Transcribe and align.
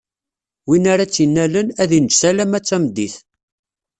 Win 0.67 0.85
ara 0.93 1.05
tt-innalen, 1.09 1.67
ad 1.81 1.91
inǧes 1.97 2.21
alamma 2.29 2.59
d 2.61 2.65
tameddit. 2.67 3.15